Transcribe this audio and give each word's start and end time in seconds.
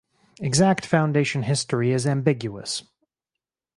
Exact 0.39 0.83
foundation 0.83 1.43
history 1.43 1.91
is 1.91 2.07
ambiguous. 2.07 2.81